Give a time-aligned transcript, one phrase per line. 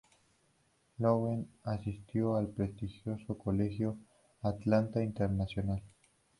[0.97, 3.99] Lowell asistió al prestigioso colegio
[4.41, 5.79] Atlanta International.